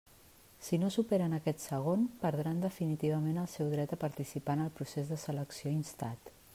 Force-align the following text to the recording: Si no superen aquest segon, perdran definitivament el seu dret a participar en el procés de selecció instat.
Si 0.67 0.77
no 0.83 0.87
superen 0.95 1.35
aquest 1.37 1.61
segon, 1.65 2.07
perdran 2.25 2.63
definitivament 2.65 3.37
el 3.45 3.51
seu 3.55 3.69
dret 3.77 3.95
a 3.99 4.03
participar 4.07 4.59
en 4.61 4.67
el 4.69 4.75
procés 4.81 5.13
de 5.15 5.21
selecció 5.27 5.77
instat. 5.81 6.35